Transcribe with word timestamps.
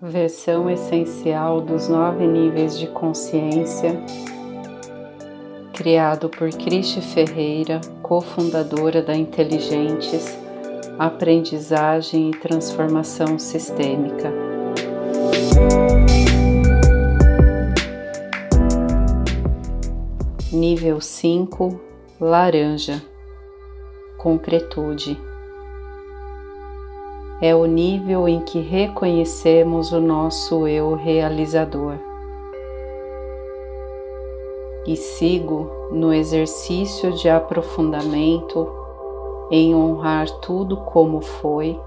Versão 0.00 0.68
essencial 0.68 1.62
dos 1.62 1.88
nove 1.88 2.26
níveis 2.26 2.78
de 2.78 2.86
consciência, 2.86 3.98
criado 5.72 6.28
por 6.28 6.50
Cristi 6.50 7.00
Ferreira, 7.00 7.80
cofundadora 8.02 9.00
da 9.00 9.16
Inteligentes, 9.16 10.38
Aprendizagem 10.98 12.28
e 12.28 12.36
Transformação 12.36 13.38
Sistêmica. 13.38 14.30
Nível 20.52 21.00
5 21.00 21.80
Laranja 22.20 23.02
Concretude 24.18 25.18
é 27.40 27.54
o 27.54 27.66
nível 27.66 28.26
em 28.26 28.40
que 28.40 28.60
reconhecemos 28.60 29.92
o 29.92 30.00
nosso 30.00 30.66
eu 30.66 30.94
realizador. 30.94 31.94
E 34.86 34.96
sigo 34.96 35.70
no 35.90 36.12
exercício 36.14 37.12
de 37.12 37.28
aprofundamento 37.28 38.68
em 39.50 39.74
honrar 39.74 40.30
tudo 40.40 40.78
como 40.78 41.20
foi 41.20 41.78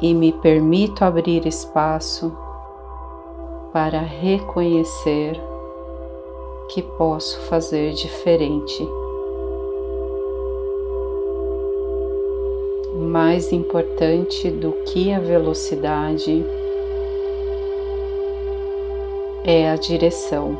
e 0.00 0.12
me 0.12 0.32
permito 0.32 1.04
abrir 1.04 1.46
espaço 1.46 2.36
para 3.72 4.00
reconhecer 4.00 5.40
que 6.68 6.82
posso 6.82 7.40
fazer 7.42 7.92
diferente. 7.92 8.86
Mais 13.16 13.50
importante 13.50 14.50
do 14.50 14.72
que 14.84 15.10
a 15.10 15.18
velocidade 15.18 16.44
é 19.42 19.70
a 19.70 19.76
direção, 19.76 20.54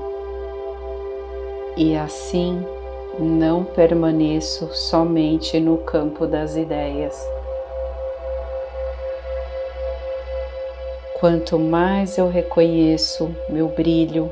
e 1.76 1.94
assim 1.94 2.64
não 3.18 3.62
permaneço 3.62 4.70
somente 4.72 5.60
no 5.60 5.76
campo 5.76 6.26
das 6.26 6.56
ideias. 6.56 7.14
Quanto 11.20 11.58
mais 11.58 12.16
eu 12.16 12.26
reconheço 12.26 13.30
meu 13.50 13.68
brilho, 13.68 14.30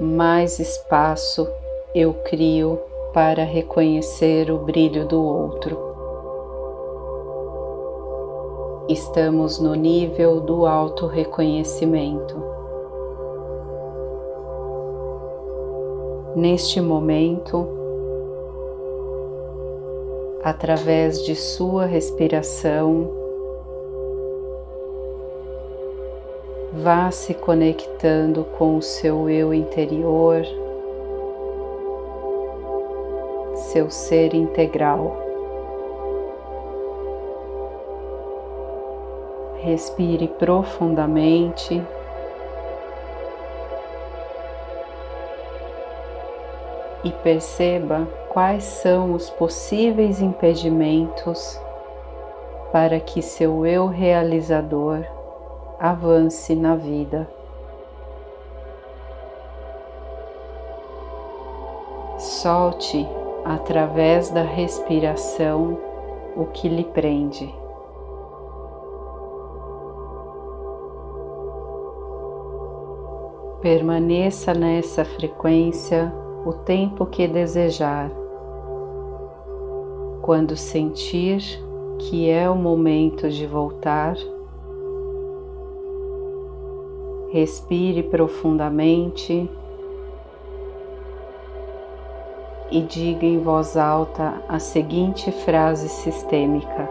mais 0.00 0.60
espaço 0.60 1.48
eu 1.92 2.14
crio 2.14 2.80
para 3.12 3.42
reconhecer 3.42 4.48
o 4.48 4.58
brilho 4.58 5.04
do 5.08 5.20
outro. 5.20 5.85
Estamos 8.88 9.58
no 9.58 9.74
nível 9.74 10.40
do 10.40 10.64
auto-reconhecimento. 10.64 12.40
Neste 16.36 16.80
momento, 16.80 17.66
através 20.44 21.24
de 21.24 21.34
sua 21.34 21.84
respiração, 21.84 23.10
vá 26.74 27.10
se 27.10 27.34
conectando 27.34 28.44
com 28.56 28.76
o 28.76 28.82
seu 28.82 29.28
eu 29.28 29.52
interior, 29.52 30.42
seu 33.52 33.90
ser 33.90 34.32
integral. 34.32 35.25
Respire 39.66 40.28
profundamente. 40.28 41.84
E 47.02 47.10
perceba 47.10 48.06
quais 48.28 48.62
são 48.62 49.12
os 49.12 49.28
possíveis 49.28 50.22
impedimentos 50.22 51.60
para 52.70 53.00
que 53.00 53.20
seu 53.20 53.66
eu 53.66 53.88
realizador 53.88 55.04
avance 55.80 56.54
na 56.54 56.76
vida. 56.76 57.28
Solte 62.18 63.04
através 63.44 64.30
da 64.30 64.42
respiração 64.42 65.76
o 66.36 66.46
que 66.46 66.68
lhe 66.68 66.84
prende. 66.84 67.52
Permaneça 73.60 74.52
nessa 74.52 75.04
frequência 75.04 76.12
o 76.44 76.52
tempo 76.52 77.06
que 77.06 77.26
desejar. 77.26 78.10
Quando 80.20 80.56
sentir 80.56 81.40
que 81.98 82.28
é 82.28 82.48
o 82.50 82.54
momento 82.54 83.30
de 83.30 83.46
voltar, 83.46 84.14
respire 87.30 88.02
profundamente 88.02 89.50
e 92.70 92.82
diga 92.82 93.24
em 93.24 93.38
voz 93.38 93.76
alta 93.76 94.34
a 94.48 94.58
seguinte 94.58 95.32
frase 95.32 95.88
sistêmica: 95.88 96.90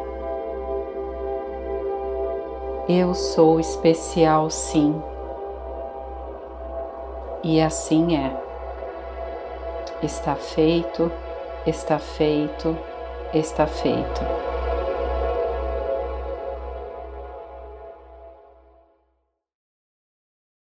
Eu 2.90 3.14
sou 3.14 3.60
especial, 3.60 4.50
sim. 4.50 4.96
E 7.48 7.62
assim 7.62 8.18
é. 8.18 8.36
Está 10.02 10.34
feito, 10.34 11.12
está 11.68 12.00
feito, 12.00 12.76
está 13.36 13.68
feito. 13.68 14.55